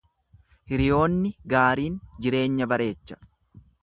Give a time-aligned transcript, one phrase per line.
[0.71, 3.19] Hiriyoonni gaariin jireenya bareecha.